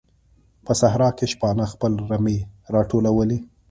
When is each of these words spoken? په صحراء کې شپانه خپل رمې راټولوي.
په 0.65 0.71
صحراء 0.79 1.11
کې 1.17 1.25
شپانه 1.33 1.65
خپل 1.73 1.91
رمې 2.11 2.37
راټولوي. 2.73 3.39